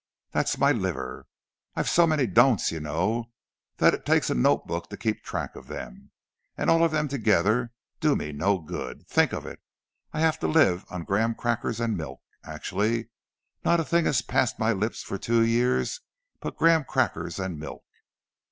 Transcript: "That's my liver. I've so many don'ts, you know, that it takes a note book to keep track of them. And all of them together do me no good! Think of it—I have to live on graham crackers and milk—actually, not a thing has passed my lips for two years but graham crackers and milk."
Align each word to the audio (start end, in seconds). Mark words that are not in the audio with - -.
"That's 0.31 0.57
my 0.57 0.71
liver. 0.71 1.27
I've 1.75 1.87
so 1.87 2.07
many 2.07 2.25
don'ts, 2.25 2.71
you 2.71 2.79
know, 2.79 3.25
that 3.77 3.93
it 3.93 4.03
takes 4.03 4.31
a 4.31 4.33
note 4.33 4.65
book 4.65 4.89
to 4.89 4.97
keep 4.97 5.21
track 5.23 5.55
of 5.55 5.67
them. 5.67 6.09
And 6.57 6.71
all 6.71 6.83
of 6.83 6.89
them 6.91 7.07
together 7.07 7.71
do 7.99 8.15
me 8.15 8.31
no 8.31 8.57
good! 8.57 9.07
Think 9.07 9.31
of 9.31 9.45
it—I 9.45 10.19
have 10.21 10.39
to 10.39 10.47
live 10.47 10.85
on 10.89 11.03
graham 11.03 11.35
crackers 11.35 11.79
and 11.79 11.95
milk—actually, 11.95 13.09
not 13.63 13.79
a 13.79 13.83
thing 13.83 14.05
has 14.05 14.23
passed 14.23 14.57
my 14.57 14.73
lips 14.73 15.03
for 15.03 15.19
two 15.19 15.43
years 15.45 15.99
but 16.39 16.57
graham 16.57 16.83
crackers 16.83 17.37
and 17.37 17.59
milk." 17.59 17.83